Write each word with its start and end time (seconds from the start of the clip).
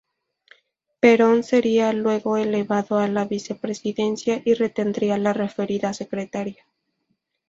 Perón 0.99 1.43
sería 1.43 1.93
luego 1.93 2.35
elevado 2.35 2.97
a 2.97 3.07
la 3.07 3.25
vicepresidencia, 3.25 4.41
y 4.43 4.55
retendría 4.55 5.19
la 5.19 5.31
referida 5.31 5.93
secretaría. 5.93 6.65